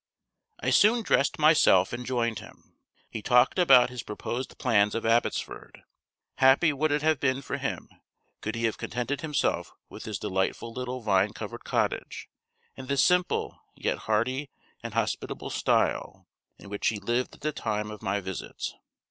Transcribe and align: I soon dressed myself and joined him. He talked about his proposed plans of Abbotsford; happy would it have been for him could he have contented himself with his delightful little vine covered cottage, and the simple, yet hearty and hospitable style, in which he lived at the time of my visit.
I 0.61 0.71
soon 0.71 1.03
dressed 1.03 1.37
myself 1.37 1.93
and 1.93 2.07
joined 2.07 2.39
him. 2.39 2.79
He 3.11 3.21
talked 3.21 3.59
about 3.59 3.91
his 3.91 4.01
proposed 4.01 4.57
plans 4.57 4.95
of 4.95 5.05
Abbotsford; 5.05 5.83
happy 6.37 6.73
would 6.73 6.91
it 6.91 7.03
have 7.03 7.19
been 7.19 7.43
for 7.43 7.57
him 7.59 7.87
could 8.41 8.55
he 8.55 8.63
have 8.65 8.79
contented 8.79 9.21
himself 9.21 9.73
with 9.89 10.05
his 10.05 10.17
delightful 10.17 10.73
little 10.73 11.01
vine 11.03 11.33
covered 11.33 11.65
cottage, 11.65 12.27
and 12.75 12.87
the 12.87 12.97
simple, 12.97 13.61
yet 13.75 13.99
hearty 14.09 14.49
and 14.81 14.95
hospitable 14.95 15.51
style, 15.51 16.25
in 16.57 16.67
which 16.67 16.87
he 16.87 16.97
lived 16.97 17.35
at 17.35 17.41
the 17.41 17.51
time 17.51 17.91
of 17.91 18.01
my 18.01 18.19
visit. 18.21 18.71